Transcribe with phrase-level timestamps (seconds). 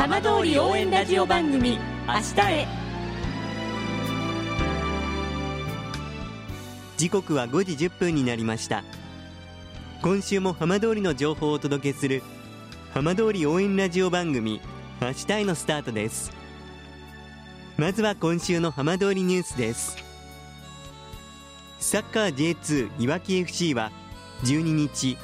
[0.00, 1.78] 浜通り応援ラジオ番組
[2.08, 2.66] 明日へ。
[6.96, 8.82] 時刻は5時1分になりました。
[10.00, 12.22] 今週も浜通りの情報をお届けする
[12.94, 14.62] 浜通り応援ラジオ番組
[15.02, 16.32] 明日へのスタートです。
[17.76, 19.98] まずは今週の浜通りニュースです。
[21.78, 23.92] サッカー J2 いわき FC は
[24.44, 25.18] 12日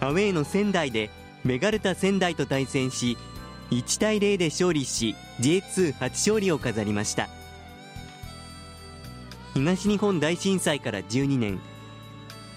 [0.00, 1.10] アウェーの仙台で
[1.44, 3.18] ベガルタ仙台と対戦し
[3.70, 7.28] 1対0で勝利し J2 初勝利を飾りました。
[9.54, 11.60] 東日本大震災から12年。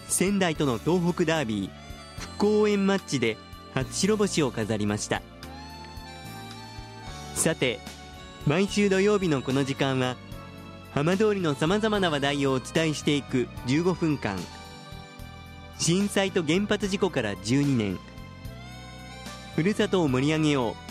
[0.07, 1.69] 仙台との東北ダービー
[2.19, 3.37] 復興応援マッチで
[3.73, 5.21] 初白星を飾りました。
[7.33, 7.79] さて
[8.45, 10.15] 毎週土曜日のこの時間は
[10.93, 14.37] 浜通りのさまざまな話題をお伝えしていく15分間。
[15.79, 17.99] 震災と原発事故から12年。
[19.55, 20.90] ふるさとを盛り上げよう。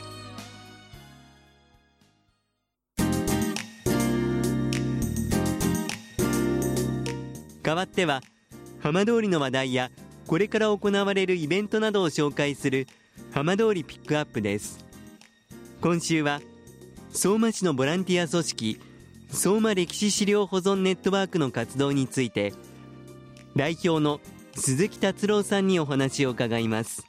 [7.71, 8.21] 代わっては
[8.81, 9.91] 浜通りの話題や
[10.27, 12.85] これから行われるイベントなどを紹介する
[13.31, 14.83] 浜通りピックアップです。
[15.79, 16.41] 今週は
[17.11, 18.81] 相馬市のボランティア組織
[19.29, 22.51] 相馬歴史資料保存ネットワークの活動について
[23.55, 24.19] 代表の
[24.53, 27.05] 鈴木達郎さんにお話を伺います。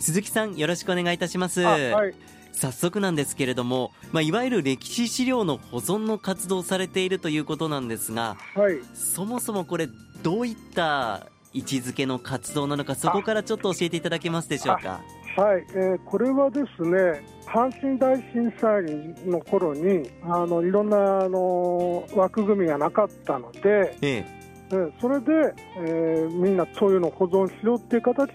[0.00, 1.76] 鈴木さんよろしくお願いいたします、は
[2.08, 2.14] い、
[2.54, 9.88] 早速なんですけれども、まあ、いわゆる歴史資料の保存の活動をされているということなんですがはい、そもそもこれ
[10.22, 15.00] どういった位置づけの活動なのかそこからちょっと教えていただけますでしょうか？
[15.36, 15.66] はい。
[15.74, 18.84] えーこれはですね阪神大震災
[19.28, 24.24] の頃にあのいろんなあの枠組みがなかったので、え
[24.70, 24.74] え。
[24.74, 28.32] ーそれで、えーみんなそういうのを保存しようっていう形で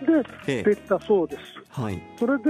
[0.47, 0.63] ええ。
[0.63, 1.41] できたそうです。
[1.79, 1.99] えはい。
[2.19, 2.43] それで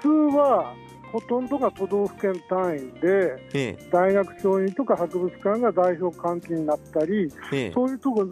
[0.00, 0.74] 普通は
[1.14, 3.88] ほとんどが都道府県単位でええ。
[3.92, 7.72] 大学教員とか博物館が代表関係になったりええ。
[7.72, 8.26] そういうとこ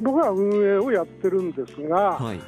[0.00, 2.40] ろが運営をやってるんですが、はい。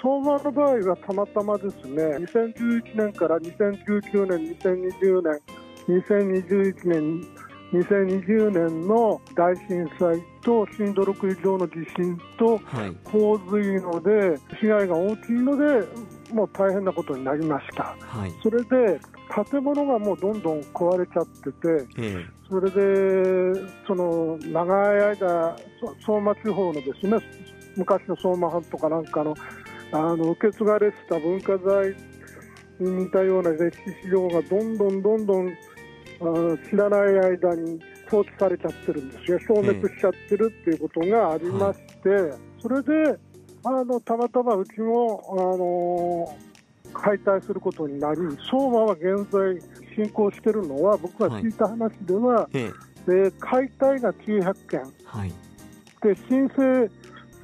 [0.00, 5.40] 相馬の場合はたまたまですね、2011年から2019年、2020年、
[5.88, 7.20] 2021年、
[7.72, 12.96] 2020年の大震災と震度6以上の地震とはい。
[13.04, 15.86] 洪水ので被害が大きいので、
[16.32, 17.96] もう大変なことになりました。
[17.98, 18.32] はい。
[18.40, 19.00] それで
[19.50, 27.18] 建物がもうどんどん壊れちゃってて、えそれでその長い間、そ相馬地方のですね
[27.76, 29.34] 昔の相馬藩とかなんかの
[29.92, 31.94] あの受け継がれてた文化財
[32.78, 35.56] に似たような歴史資料がどんどんどんどん
[36.70, 43.18] 知らない間に放置されちゃってるんですよ、消滅しちゃってるっていうことがありまして、それで
[43.64, 46.51] あのたまたまうちもあの
[46.92, 48.20] 解体することになり、
[48.50, 49.58] 相馬は現在
[49.96, 52.62] 進行してるのは、僕が聞いた話では、ええ。
[52.64, 54.80] えー解体が900件。
[55.04, 55.32] はい。
[56.02, 56.88] で申請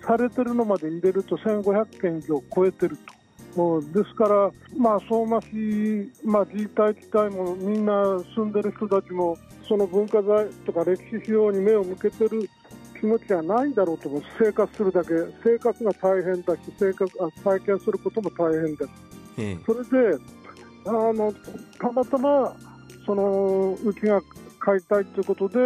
[0.07, 3.19] されてるのまで入れると1500件以上超えてると。
[3.57, 7.93] もうですから、まあ、相馬市、まあ、自治体自体もみんな
[8.35, 12.49] 住んでる人たちもその文化財とか歴史資料に目を向けてる
[13.01, 14.23] 気持ちはないんだろうと思う。
[14.39, 15.11] 生活するだけ。
[15.43, 19.08] 生活が大変だし生活あ再建することも大変です
[19.65, 20.19] それで
[20.87, 21.33] あの
[21.79, 22.57] たまたま
[23.07, 24.21] そのうちが
[24.59, 25.59] 買いたいということで、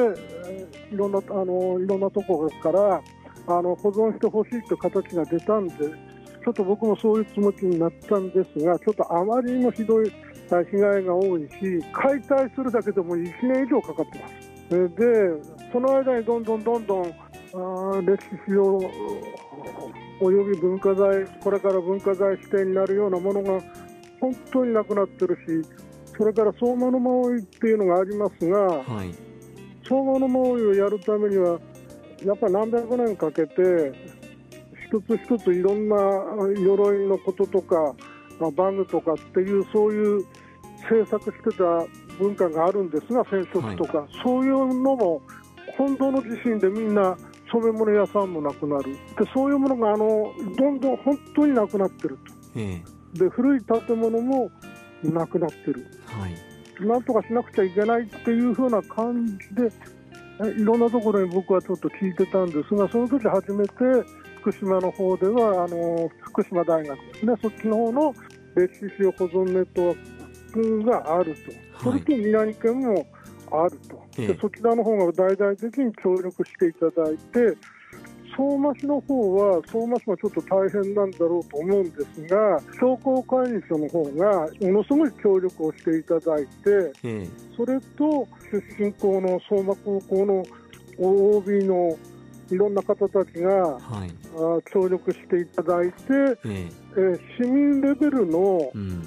[0.92, 3.02] いろんなあのいろんなところから
[3.46, 10.12] あの保存してほしいという形が出たんでちょっと僕もそういう気持ちになったんですがちょっとあまりにもひどい
[10.70, 14.52] 被害が多いし解体するだけでも1年以上かかってます。
[14.70, 18.78] でその間にどんどんどんどんあ歴史資料
[20.22, 23.60] および文化財これから文化財指定になるようなものが
[24.20, 25.68] 本当になくなってるし
[26.16, 29.12] それから相馬の馬追いっていうのがありますがはい。
[29.88, 31.58] 相馬の馬追いをやるためには
[32.24, 33.92] やっぱり何百年かけて
[34.86, 35.96] 一つ一ついろんな
[36.56, 37.94] 鎧のこととか、
[38.38, 40.24] まあ、バグとかっていうそういう
[40.88, 41.64] 制作してた
[42.18, 45.22] 文化があるんですが染色とか、そういうのも
[45.76, 47.16] 本当の地震でみんな
[47.52, 48.92] 染め物屋さんもなくなる。
[48.92, 48.98] で
[49.34, 52.18] そういうものがあのどんどん本当になくなってる
[52.56, 53.18] ええ。
[53.18, 54.50] とで古い建物も
[55.02, 55.86] なくなってる。
[56.06, 56.52] はい。
[56.86, 59.70] なんとかしなくちゃいけないっていう風な感じで、
[60.60, 63.74] いろんなところに僕はちょっと聞いてたんですが、その時初めて
[64.40, 68.14] 福島の方では、あの福島大学ですね、そっちの方の
[68.56, 69.96] 歴史保存ネットワー
[70.52, 73.06] クがあると、それと宮城県も
[73.52, 77.56] あると、でそちらの方が大々的に協力していただいて、
[78.36, 86.92] 相馬市の方は、相馬市もちょっと大変なんだろうと思うんですが、商工会議所の方がものすごい協力をしていただいて、
[87.56, 90.44] それと出身校の相馬高校の
[90.98, 91.96] OB の
[92.50, 96.38] いろんな方たちが、はい、あ協力していただいて、
[96.96, 99.02] ええ市民レベルの、うん、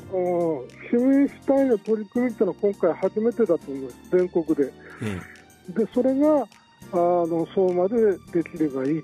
[0.89, 4.73] 市民主体の取り組みっていうのは今回初めてだと思います、全国で。
[5.03, 5.35] え
[5.69, 6.47] でそれが
[6.91, 9.03] あの相馬でできればいい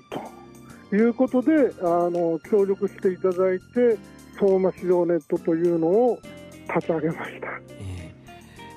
[0.90, 3.98] ということであの協力していただいて
[4.38, 6.18] 相馬市場ネットというのを
[6.74, 7.48] 立ち上げました。
[7.80, 8.14] え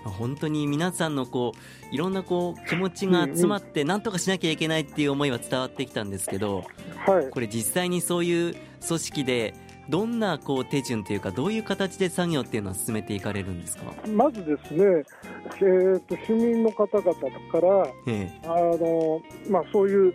[0.05, 1.53] ー、本当に皆さんのこ
[1.91, 6.65] ういろんなこう気持ちが集まって何とかしなきゃいけないっていう思いは伝わってきたんですけど、
[7.05, 8.55] はい、これ実際にそういう
[8.85, 9.53] 組織で
[9.89, 13.83] どんなこう手順というか、どういう形で作業っていうのは進めていかれるんですか？
[14.09, 15.03] まずですね、
[15.57, 20.13] えーと、市民の方々から、ええ、あのまあ、そういう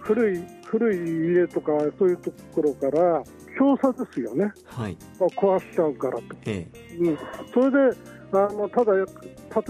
[0.00, 3.22] 古い古い家とか、そういうところから、
[3.56, 6.24] 調査ですよね、はい、壊しちゃうからと。
[6.46, 6.96] ええ。
[6.96, 7.18] うん、
[7.52, 7.96] それで
[8.32, 9.04] あのただ、例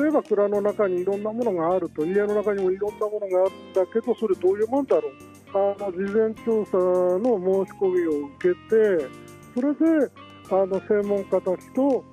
[0.08, 5.12] えば蔵の中にいろんなものがあると、家の中にもいろんなものがあるんだけど、それどういうもんだろう、
[5.52, 6.78] あの事前調査
[7.18, 9.23] の申し込みを受けて、
[9.54, 10.10] それで
[10.50, 12.04] あの専門家たちと、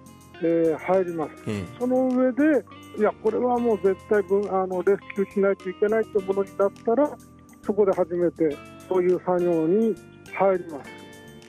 [0.43, 2.63] えー、入ります、ええ、その上で、
[2.97, 7.17] いや、これはもう絶対分あのレスキューしないといけないというものになったら、
[7.65, 8.55] そこで初めて
[8.87, 9.95] そういう作業に
[10.33, 11.01] 入ります。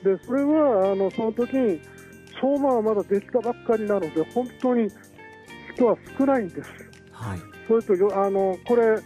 [0.03, 1.79] でそれはあのその時に
[2.39, 4.89] 相馬はまだできたばっかりなので本当に
[5.73, 6.69] 人は少ないんです。
[7.11, 8.99] はい、それとあのこれ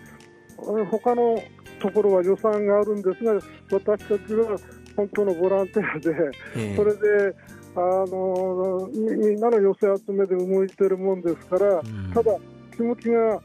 [0.86, 1.42] 他の
[1.80, 3.34] ところは予算があるんですが
[3.72, 4.58] 私たちは
[4.98, 7.36] 本当のボランティアで、それで
[7.76, 12.36] あのみんなの寄せ集めで動いてるもんですから、うん、ただ
[12.76, 13.40] 気持ちが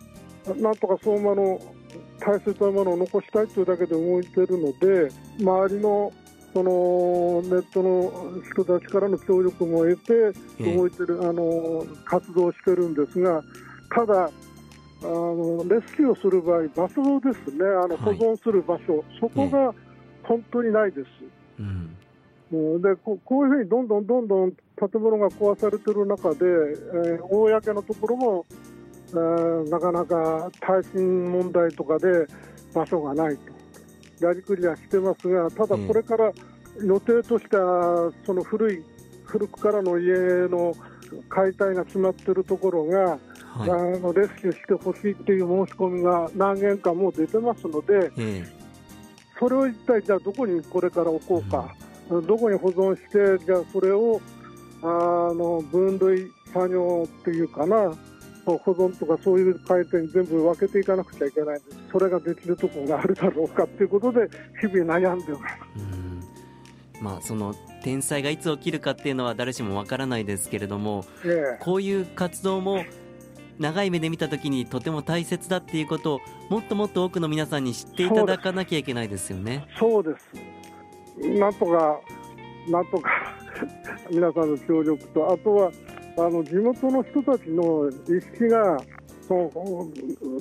[0.58, 1.60] なんとか相馬の
[2.19, 6.12] 大切なものを残したいというだけで動いてるので周りの
[6.54, 8.12] そのネットの
[8.52, 10.32] 人たちからの協力も得て
[10.75, 13.43] 動いてる、あの活動してるんですが
[13.94, 14.31] ただあ
[15.04, 17.64] のレスキューをする場合場所ですね。
[17.82, 19.75] あの保存する場所、はい、そこが
[20.22, 21.08] 本当にないです。
[21.58, 28.46] うん、でここういうふうにどんどんどんどん建物が壊されている中で、えー、公のところも、
[29.08, 32.26] えー、なかなか耐震問題とかで
[32.75, 33.52] 場所がないと。
[34.26, 36.32] やりくりはしてますがただこれから
[36.84, 38.84] 予定としてはその古い
[39.25, 40.12] 古くからの家
[40.49, 40.75] の
[41.28, 48.10] 解体が決まっているところが、はい、あのレスキューしてほしいっていう申し込みが何件かもう出てますので、
[49.38, 51.75] それを一体じゃあどこにこれから置こうか、
[52.11, 54.20] うん、どこに保存してじゃあそれを
[54.82, 54.87] あ
[55.34, 57.93] の分類作業っていうかな。
[58.44, 61.79] 保存とかそういう回転全部分けていかなくちゃいけないんです。
[61.93, 64.29] それができるところがあるだろうかということで
[64.61, 66.02] 日々悩んでます。
[67.00, 72.85] まあ、その天災がいつ起きるかっていうのは誰しもわからないですけれども、ええ、こういう活動も
[73.59, 79.66] 長い目で見たときにとても大切だっていうことをもっともっと多くの皆さんに知っていただかなきゃいけないですよね。
[79.78, 82.00] そうですなんとか
[82.68, 83.11] なんとか
[84.11, 85.71] 皆さんの協力とあとは
[86.18, 88.78] あの地元の人たちの意識が
[89.26, 89.88] その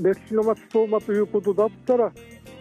[0.01, 2.12] 歴史の町相馬ということだったら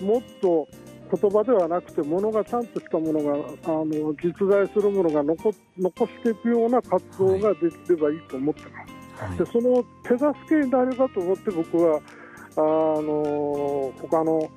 [0.00, 0.68] もっと
[1.12, 3.32] 言葉ではなくてものがちゃんとしたものが
[3.64, 8.92] あの実在するものが残残していくような活動ができればいいと思ってます。
[8.92, 8.99] はい
[9.36, 12.00] でその手助けになればと思って僕は
[12.56, 14.50] あの他の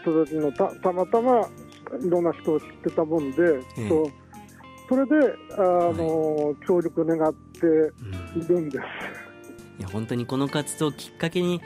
[0.00, 3.42] 人たちのたたまたまいろんな人を知ってたもんで、
[3.78, 4.10] えー、と
[4.88, 7.66] それであの、はい、協力願って
[8.38, 11.60] いるんです、うん、いや本当にこの活動をきっかけに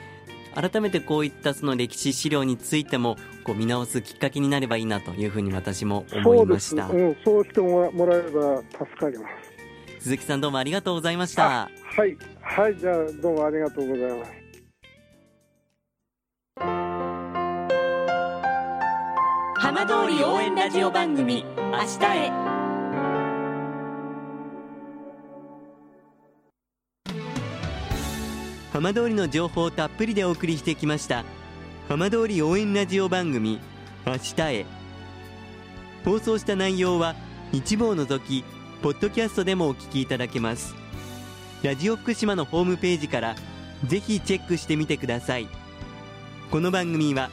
[0.55, 6.87] 改めてこういったその歴史資料についてもこう見直すきっかけになればいいなというふうに私も思いました。
[6.87, 9.53] そう,、うん、そうしてもらえれば助かります。
[10.03, 14.31] 鈴木さんどうもありがとうございましたはいはいじゃあどうもありがとうございます。
[19.55, 22.31] 浜通り応援ラジオ番組明日へ。
[28.71, 31.23] 浜通りの情報をたっぷりでお送りしてきました
[31.89, 33.59] 浜通り応援ラジオ番組
[34.07, 34.65] 明日へ。
[36.03, 37.13] 放送した内容は
[37.51, 38.43] 一部を除き
[38.81, 40.82] ポッドキャストでもお聞きいただけます
[41.63, 43.35] ラジオ福島のホームページから
[43.87, 45.47] ぜひチェックしてみてください
[46.51, 47.29] この番組は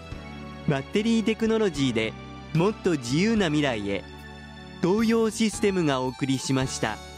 [0.68, 2.12] バッテリーテクノロジーで
[2.54, 4.04] もっと自由な未来へ
[4.82, 7.09] 東洋システムがお送りしました。